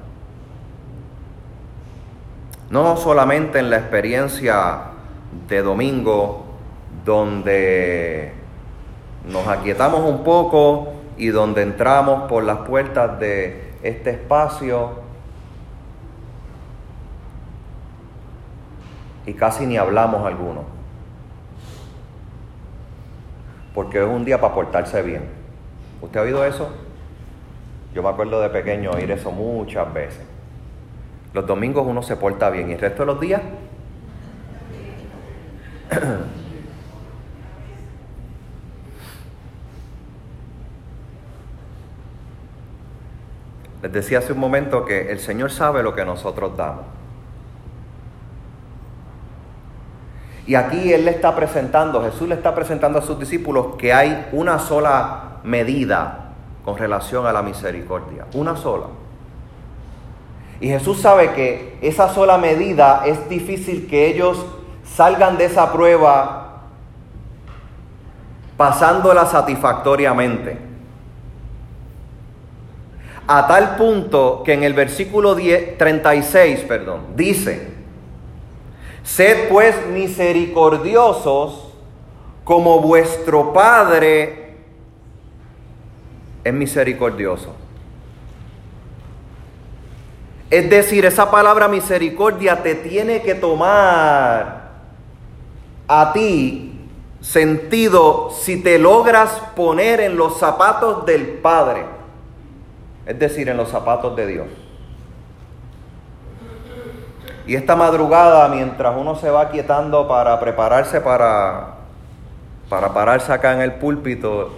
No 2.70 2.96
solamente 2.96 3.60
en 3.60 3.70
la 3.70 3.76
experiencia 3.76 4.78
de 5.48 5.62
domingo 5.62 6.44
donde 7.04 8.32
nos 9.28 9.46
aquietamos 9.46 10.00
un 10.00 10.24
poco, 10.24 10.99
y 11.20 11.28
donde 11.28 11.60
entramos 11.60 12.30
por 12.30 12.42
las 12.44 12.60
puertas 12.60 13.20
de 13.20 13.74
este 13.82 14.08
espacio 14.08 14.92
y 19.26 19.34
casi 19.34 19.66
ni 19.66 19.76
hablamos 19.76 20.26
alguno. 20.26 20.64
Porque 23.74 23.98
es 24.02 24.08
un 24.08 24.24
día 24.24 24.40
para 24.40 24.54
portarse 24.54 25.02
bien. 25.02 25.24
¿Usted 26.00 26.20
ha 26.20 26.22
oído 26.22 26.42
eso? 26.46 26.70
Yo 27.92 28.02
me 28.02 28.08
acuerdo 28.08 28.40
de 28.40 28.48
pequeño 28.48 28.92
oír 28.92 29.10
eso 29.10 29.30
muchas 29.30 29.92
veces. 29.92 30.24
Los 31.34 31.46
domingos 31.46 31.86
uno 31.86 32.02
se 32.02 32.16
porta 32.16 32.48
bien 32.48 32.70
y 32.70 32.72
el 32.72 32.80
resto 32.80 33.02
de 33.02 33.06
los 33.06 33.20
días 33.20 33.42
Les 43.82 43.92
decía 43.92 44.18
hace 44.18 44.32
un 44.32 44.38
momento 44.38 44.84
que 44.84 45.10
el 45.10 45.20
Señor 45.20 45.50
sabe 45.50 45.82
lo 45.82 45.94
que 45.94 46.04
nosotros 46.04 46.56
damos. 46.56 46.84
Y 50.46 50.54
aquí 50.54 50.92
Él 50.92 51.04
le 51.04 51.12
está 51.12 51.34
presentando, 51.34 52.02
Jesús 52.02 52.28
le 52.28 52.34
está 52.34 52.54
presentando 52.54 52.98
a 52.98 53.02
sus 53.02 53.18
discípulos 53.18 53.76
que 53.78 53.92
hay 53.92 54.28
una 54.32 54.58
sola 54.58 55.38
medida 55.44 56.32
con 56.64 56.76
relación 56.76 57.26
a 57.26 57.32
la 57.32 57.42
misericordia. 57.42 58.26
Una 58.34 58.56
sola. 58.56 58.86
Y 60.60 60.68
Jesús 60.68 61.00
sabe 61.00 61.32
que 61.32 61.78
esa 61.80 62.12
sola 62.12 62.36
medida 62.36 63.02
es 63.06 63.28
difícil 63.28 63.86
que 63.88 64.08
ellos 64.08 64.44
salgan 64.84 65.38
de 65.38 65.46
esa 65.46 65.72
prueba 65.72 66.64
pasándola 68.58 69.24
satisfactoriamente 69.24 70.69
a 73.32 73.46
tal 73.46 73.76
punto 73.76 74.42
que 74.44 74.54
en 74.54 74.64
el 74.64 74.74
versículo 74.74 75.36
36, 75.36 76.64
perdón, 76.66 77.14
dice, 77.14 77.68
sed 79.04 79.48
pues 79.48 79.86
misericordiosos 79.86 81.72
como 82.42 82.80
vuestro 82.80 83.52
Padre 83.52 84.56
es 86.42 86.52
misericordioso. 86.52 87.54
Es 90.50 90.68
decir, 90.68 91.06
esa 91.06 91.30
palabra 91.30 91.68
misericordia 91.68 92.64
te 92.64 92.74
tiene 92.74 93.22
que 93.22 93.36
tomar 93.36 94.72
a 95.86 96.12
ti 96.12 96.80
sentido 97.20 98.32
si 98.32 98.60
te 98.60 98.80
logras 98.80 99.30
poner 99.54 100.00
en 100.00 100.16
los 100.16 100.36
zapatos 100.36 101.06
del 101.06 101.26
Padre 101.28 101.99
es 103.06 103.18
decir, 103.18 103.48
en 103.48 103.56
los 103.56 103.68
zapatos 103.68 104.14
de 104.16 104.26
Dios. 104.26 104.46
Y 107.46 107.56
esta 107.56 107.74
madrugada, 107.74 108.48
mientras 108.48 108.94
uno 108.96 109.16
se 109.16 109.30
va 109.30 109.50
quietando 109.50 110.06
para 110.06 110.38
prepararse 110.38 111.00
para, 111.00 111.74
para 112.68 112.92
pararse 112.92 113.32
acá 113.32 113.54
en 113.54 113.60
el 113.62 113.72
púlpito, 113.74 114.50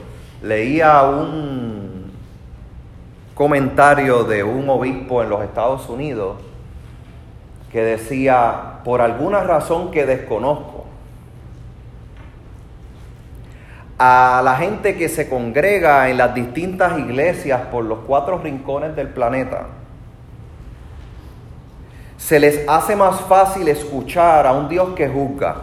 leía 0.43 1.03
un 1.03 2.13
comentario 3.35 4.25
de 4.25 4.45
un 4.45 4.69
obispo 4.69 5.23
en 5.23 5.31
los 5.31 5.43
Estados 5.43 5.89
Unidos 5.89 6.37
que 7.71 7.83
decía, 7.83 8.81
por 8.85 9.01
alguna 9.01 9.41
razón 9.41 9.91
que 9.91 10.05
desconozco, 10.05 10.82
a 14.05 14.43
la 14.43 14.57
gente 14.57 14.97
que 14.97 15.09
se 15.09 15.29
congrega 15.29 16.09
en 16.09 16.19
las 16.19 16.35
distintas 16.35 16.99
iglesias 16.99 17.61
por 17.71 17.85
los 17.85 18.01
cuatro 18.01 18.37
rincones 18.37 18.97
del 18.97 19.07
planeta, 19.07 19.67
se 22.17 22.41
les 22.41 22.69
hace 22.69 22.97
más 22.97 23.21
fácil 23.21 23.69
escuchar 23.69 24.45
a 24.49 24.55
un 24.55 24.69
Dios 24.69 24.89
que 24.97 25.09
juzga, 25.09 25.55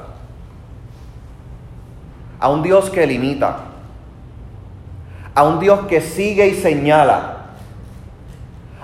a 2.39 2.47
un 2.47 2.63
Dios 2.63 2.89
que 2.89 3.05
limita, 3.05 3.57
a 5.35 5.43
un 5.43 5.59
Dios 5.59 5.81
que 5.87 5.99
sigue 5.99 6.47
y 6.47 6.53
señala, 6.53 7.39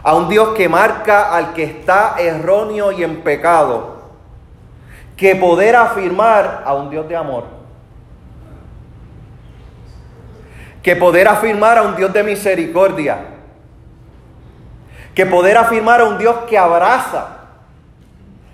a 0.04 0.16
un 0.16 0.28
Dios 0.28 0.50
que 0.50 0.68
marca 0.68 1.34
al 1.34 1.54
que 1.54 1.64
está 1.64 2.16
erróneo 2.20 2.92
y 2.92 3.06
en 3.06 3.22
pecado, 3.22 4.02
que 5.16 5.34
poder 5.34 5.78
afirmar 5.78 6.64
a 6.66 6.74
un 6.74 6.90
Dios 6.90 7.08
de 7.08 7.16
amor. 7.16 7.55
Que 10.86 10.96
poder 10.96 11.28
afirmar 11.28 11.80
a 11.80 11.82
un 11.82 11.96
Dios 11.96 12.14
de 12.14 12.22
misericordia, 12.22 13.18
que 15.16 15.26
poder 15.26 15.58
afirmar 15.58 16.00
a 16.00 16.04
un 16.04 16.20
Dios 16.20 16.36
que 16.48 16.60
abraza, 16.60 17.38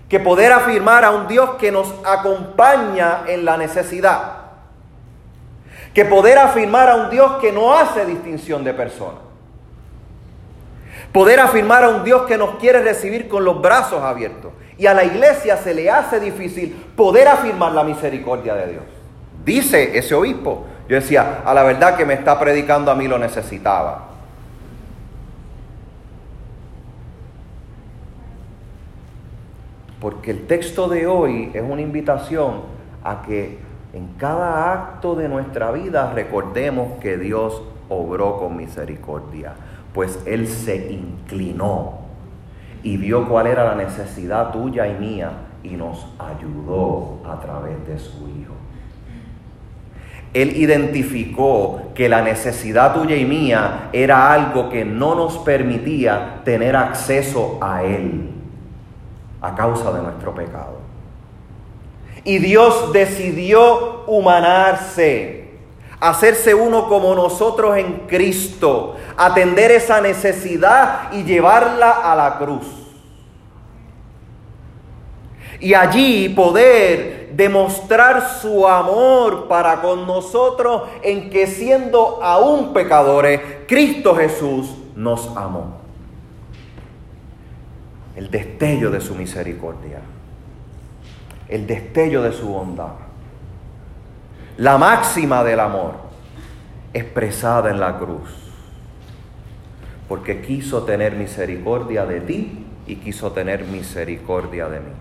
que 0.08 0.18
poder 0.18 0.54
afirmar 0.54 1.04
a 1.04 1.12
un 1.12 1.28
Dios 1.28 1.56
que 1.60 1.74
nos 1.74 1.94
acompaña 2.06 3.24
en 3.28 3.44
la 3.44 3.58
necesidad, 3.58 4.36
que 5.94 6.06
poder 6.06 6.38
afirmar 6.38 6.88
a 6.88 6.96
un 6.96 7.10
Dios 7.10 7.34
que 7.42 7.52
no 7.52 7.74
hace 7.74 8.06
distinción 8.06 8.64
de 8.64 8.74
personas, 8.74 9.20
poder 11.12 11.42
afirmar 11.42 11.84
a 11.84 11.90
un 11.90 12.06
Dios 12.06 12.22
que 12.28 12.38
nos 12.38 12.56
quiere 12.60 12.82
recibir 12.82 13.28
con 13.28 13.44
los 13.44 13.62
brazos 13.62 14.02
abiertos. 14.02 14.54
Y 14.78 14.86
a 14.86 14.94
la 14.94 15.04
iglesia 15.04 15.58
se 15.58 15.74
le 15.74 15.92
hace 15.92 16.22
difícil 16.22 16.92
poder 16.96 17.28
afirmar 17.28 17.74
la 17.74 17.84
misericordia 17.84 18.56
de 18.56 18.72
Dios. 18.72 18.84
Dice 19.44 19.98
ese 19.98 20.16
obispo, 20.16 20.68
yo 20.92 20.98
decía, 20.98 21.42
a 21.46 21.54
la 21.54 21.64
verdad 21.64 21.96
que 21.96 22.06
me 22.06 22.14
está 22.14 22.38
predicando 22.38 22.92
a 22.92 22.96
mí 22.96 23.08
lo 23.08 23.18
necesitaba. 23.18 24.10
Porque 30.02 30.32
el 30.32 30.48
texto 30.48 30.90
de 30.90 31.08
hoy 31.08 31.50
es 31.54 31.64
una 31.64 31.80
invitación 31.80 32.64
a 33.06 33.22
que 33.22 33.60
en 33.94 34.16
cada 34.18 34.74
acto 34.74 35.16
de 35.16 35.30
nuestra 35.30 35.72
vida 35.72 36.12
recordemos 36.14 37.00
que 37.00 37.18
Dios 37.18 37.64
obró 37.88 38.38
con 38.38 38.58
misericordia, 38.58 39.54
pues 39.94 40.20
Él 40.26 40.46
se 40.50 40.92
inclinó 40.92 42.00
y 42.84 42.98
vio 42.98 43.30
cuál 43.30 43.48
era 43.48 43.64
la 43.64 43.76
necesidad 43.76 44.52
tuya 44.52 44.88
y 44.88 44.96
mía 44.96 45.32
y 45.64 45.70
nos 45.70 46.06
ayudó 46.20 47.22
a 47.26 47.40
través 47.40 47.88
de 47.88 47.98
su 47.98 48.28
Hijo. 48.28 48.56
Él 50.34 50.56
identificó 50.56 51.92
que 51.94 52.08
la 52.08 52.22
necesidad 52.22 52.94
tuya 52.94 53.16
y 53.16 53.26
mía 53.26 53.90
era 53.92 54.32
algo 54.32 54.70
que 54.70 54.86
no 54.86 55.14
nos 55.14 55.38
permitía 55.40 56.42
tener 56.46 56.76
acceso 56.76 57.58
a 57.62 57.84
Él 57.84 58.30
a 59.42 59.56
causa 59.56 59.92
de 59.92 60.02
nuestro 60.02 60.34
pecado. 60.34 60.80
Y 62.24 62.38
Dios 62.38 62.94
decidió 62.94 64.04
humanarse, 64.06 65.50
hacerse 66.00 66.54
uno 66.54 66.88
como 66.88 67.16
nosotros 67.16 67.78
en 67.78 68.04
Cristo, 68.08 68.96
atender 69.18 69.72
esa 69.72 70.00
necesidad 70.00 71.12
y 71.12 71.24
llevarla 71.24 71.90
a 71.92 72.16
la 72.16 72.38
cruz. 72.38 72.68
Y 75.60 75.74
allí 75.74 76.30
poder 76.30 77.21
demostrar 77.36 78.40
su 78.42 78.68
amor 78.68 79.48
para 79.48 79.82
con 79.82 80.06
nosotros 80.08 80.84
en 81.02 81.30
que 81.30 81.48
siendo 81.48 82.24
aún 82.24 82.74
pecadores, 82.74 83.42
Cristo 83.68 84.16
Jesús 84.16 84.76
nos 84.96 85.36
amó. 85.36 85.82
El 88.16 88.30
destello 88.30 88.92
de 88.92 89.02
su 89.02 89.16
misericordia, 89.16 90.00
el 91.48 91.66
destello 91.66 92.22
de 92.22 92.34
su 92.34 92.48
bondad 92.48 93.12
la 94.62 94.78
máxima 94.78 95.44
del 95.44 95.60
amor, 95.60 95.94
expresada 96.94 97.72
en 97.72 97.80
la 97.80 97.98
cruz, 97.98 98.30
porque 100.08 100.42
quiso 100.42 100.84
tener 100.84 101.16
misericordia 101.16 102.06
de 102.06 102.22
ti 102.22 102.66
y 102.86 102.98
quiso 102.98 103.32
tener 103.32 103.66
misericordia 103.66 104.68
de 104.68 104.80
mí. 104.82 104.92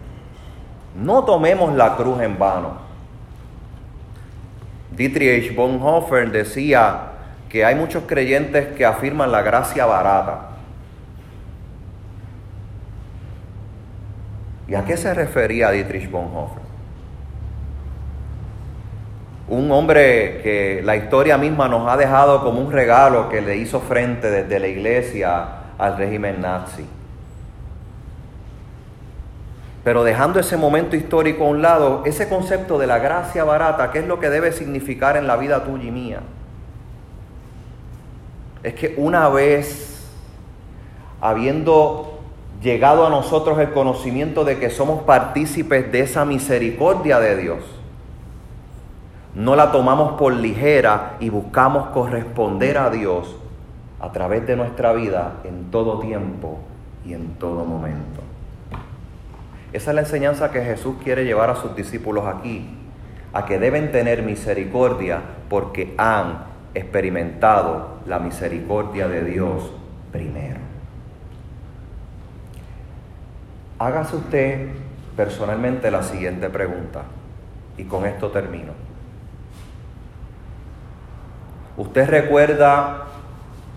No 0.94 1.24
tomemos 1.24 1.74
la 1.74 1.96
cruz 1.96 2.20
en 2.20 2.38
vano. 2.38 2.79
Dietrich 4.90 5.55
Bonhoeffer 5.55 6.31
decía 6.31 7.12
que 7.48 7.64
hay 7.64 7.74
muchos 7.74 8.05
creyentes 8.07 8.68
que 8.76 8.85
afirman 8.85 9.33
la 9.33 9.42
gracia 9.42 9.87
barata. 9.87 10.48
¿Y 14.68 14.74
a 14.74 14.85
qué 14.85 14.96
se 14.96 15.12
refería 15.14 15.70
Dietrich 15.70 16.11
Bonhoeffer? 16.11 16.70
un 19.50 19.70
hombre 19.72 20.40
que 20.42 20.81
la 20.85 20.94
historia 20.94 21.37
misma 21.37 21.68
nos 21.68 21.88
ha 21.88 21.96
dejado 21.96 22.40
como 22.40 22.61
un 22.61 22.70
regalo 22.70 23.29
que 23.29 23.40
le 23.40 23.57
hizo 23.57 23.81
frente 23.81 24.31
desde 24.31 24.61
la 24.61 24.68
iglesia 24.68 25.48
al 25.76 25.96
régimen 25.96 26.40
nazi. 26.40 26.87
Pero 29.83 30.05
dejando 30.05 30.38
ese 30.38 30.57
momento 30.57 30.95
histórico 30.95 31.45
a 31.45 31.49
un 31.49 31.62
lado, 31.62 32.03
ese 32.05 32.29
concepto 32.29 32.79
de 32.79 32.87
la 32.87 32.99
gracia 32.99 33.45
barata, 33.45 33.90
¿qué 33.90 34.01
es 34.01 34.07
lo 34.07 34.21
que 34.21 34.29
debe 34.29 34.53
significar 34.53 35.16
en 35.16 35.27
la 35.27 35.37
vida 35.37 35.64
tuya 35.64 35.85
y 35.85 35.90
mía? 35.90 36.21
Es 38.62 38.75
que 38.75 38.95
una 38.99 39.29
vez, 39.31 40.07
habiendo 41.23 42.19
llegado 42.62 43.07
a 43.07 43.11
nosotros 43.11 43.59
el 43.59 43.73
conocimiento 43.73 44.45
de 44.45 44.59
que 44.59 44.69
somos 44.69 45.03
partícipes 45.05 45.90
de 45.90 46.01
esa 46.01 46.27
misericordia 46.27 47.19
de 47.19 47.37
Dios, 47.37 47.61
no 49.35 49.57
la 49.57 49.73
tomamos 49.73 50.19
por 50.19 50.35
ligera 50.35 51.16
y 51.21 51.31
buscamos 51.31 51.88
corresponder 51.90 52.77
a 52.77 52.90
Dios 52.90 53.35
a 53.99 54.12
través 54.12 54.47
de 54.47 54.57
nuestra 54.57 54.93
vida 54.93 55.37
en 55.45 55.71
todo 55.71 56.01
tiempo 56.01 56.59
y 57.07 57.14
en 57.14 57.35
todo 57.35 57.64
momento. 57.64 58.30
Esa 59.73 59.91
es 59.91 59.95
la 59.95 60.01
enseñanza 60.01 60.51
que 60.51 60.63
Jesús 60.63 60.97
quiere 61.03 61.25
llevar 61.25 61.51
a 61.51 61.57
sus 61.57 61.77
discípulos 61.77 62.27
aquí, 62.27 62.69
a 63.33 63.47
que 63.47 63.59
deben 63.59 63.93
tener 63.93 64.23
misericordia 64.23 65.21
porque 65.49 65.95
han 65.97 66.45
experimentado 66.75 68.01
la 68.07 68.19
misericordia 68.19 69.07
de 69.07 69.25
Dios 69.25 69.71
primero. 70.11 70.59
Hágase 73.79 74.17
usted 74.17 74.69
personalmente 75.17 75.91
la 75.91 76.03
siguiente 76.03 76.51
pregunta 76.51 77.03
y 77.77 77.85
con 77.85 78.07
esto 78.07 78.31
termino. 78.31 78.73
¿Usted 81.77 82.09
recuerda 82.11 83.07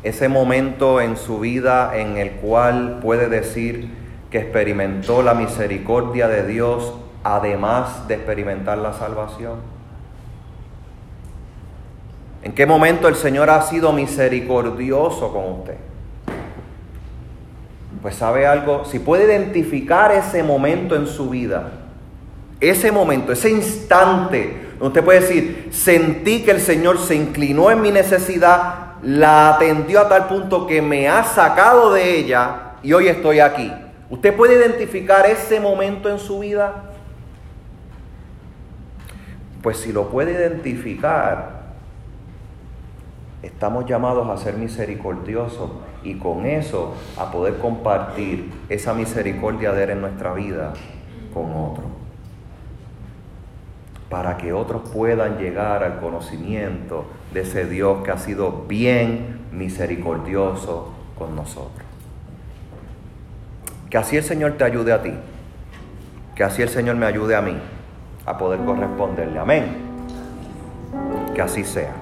ese 0.04 0.28
momento 0.28 1.00
en 1.00 1.16
su 1.16 1.40
vida 1.40 1.96
en 1.96 2.18
el 2.18 2.32
cual 2.32 3.00
puede 3.02 3.30
decir 3.30 4.03
que 4.34 4.40
experimentó 4.40 5.22
la 5.22 5.36
misericordia 5.36 6.28
de 6.28 6.48
Dios 6.48 6.96
además 7.24 8.08
de 8.08 8.16
experimentar 8.16 8.80
la 8.80 8.92
salvación? 8.94 9.60
¿En 12.42 12.54
qué 12.54 12.66
momento 12.66 13.08
el 13.08 13.16
Señor 13.16 13.52
ha 13.52 13.62
sido 13.62 13.94
misericordioso 13.94 15.32
con 15.32 15.60
usted? 15.60 15.78
Pues 18.02 18.16
sabe 18.16 18.48
algo, 18.48 18.86
si 18.86 18.98
puede 18.98 19.26
identificar 19.26 20.12
ese 20.12 20.42
momento 20.42 20.96
en 20.96 21.06
su 21.06 21.30
vida, 21.30 21.70
ese 22.60 22.92
momento, 22.92 23.34
ese 23.34 23.52
instante 23.52 24.62
Usted 24.80 25.04
puede 25.04 25.22
decir, 25.22 25.70
sentí 25.72 26.42
que 26.42 26.52
el 26.52 26.60
Señor 26.60 26.98
se 26.98 27.14
inclinó 27.14 27.70
en 27.70 27.82
mi 27.82 27.92
necesidad, 27.92 28.96
la 29.04 29.54
atendió 29.54 30.02
a 30.02 30.10
tal 30.10 30.28
punto 30.28 30.66
que 30.66 30.82
me 30.82 31.08
ha 31.08 31.24
sacado 31.24 31.94
de 31.94 32.18
ella 32.18 32.74
y 32.82 32.92
hoy 32.92 33.08
estoy 33.08 33.40
aquí. 33.40 33.72
¿Usted 34.14 34.36
puede 34.36 34.58
identificar 34.58 35.26
ese 35.26 35.60
momento 35.60 36.08
en 36.08 36.20
su 36.20 36.38
vida? 36.38 36.84
Pues 39.64 39.78
si 39.78 39.92
lo 39.92 40.10
puede 40.10 40.34
identificar, 40.34 41.74
estamos 43.42 43.88
llamados 43.88 44.30
a 44.30 44.38
ser 44.38 44.54
misericordiosos 44.54 45.72
y 46.04 46.20
con 46.20 46.46
eso 46.46 46.94
a 47.18 47.32
poder 47.32 47.58
compartir 47.58 48.52
esa 48.70 48.94
misericordia 48.94 49.72
de 49.72 49.86
Él 49.86 49.90
en 49.90 50.02
nuestra 50.02 50.34
vida 50.34 50.74
con 51.34 51.52
otros 51.52 51.88
para 54.12 54.38
que 54.38 54.54
otros 54.54 54.88
puedan 54.92 55.40
llegar 55.40 55.84
al 55.84 56.00
conocimiento 56.00 57.06
de 57.34 57.42
ese 57.42 57.66
Dios 57.66 58.04
que 58.04 58.12
ha 58.12 58.20
sido 58.20 58.66
bien 58.68 59.40
misericordioso 59.52 60.94
con 61.18 61.36
nosotros. 61.36 61.83
Que 63.94 64.00
así 64.00 64.18
el 64.18 64.24
Señor 64.24 64.54
te 64.54 64.64
ayude 64.64 64.92
a 64.92 65.04
ti, 65.04 65.14
que 66.34 66.44
así 66.44 66.64
el 66.64 66.70
Señor 66.70 66.96
me 66.96 67.06
ayude 67.06 67.36
a 67.36 67.44
mí 67.44 67.56
a 68.26 68.36
poder 68.36 68.60
corresponderle. 68.66 69.38
Amén. 69.38 69.66
Que 71.36 71.44
así 71.44 71.64
sea. 71.64 71.94